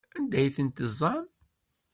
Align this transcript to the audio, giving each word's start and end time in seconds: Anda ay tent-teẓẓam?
Anda 0.17 0.37
ay 0.39 0.49
tent-teẓẓam? 0.55 1.25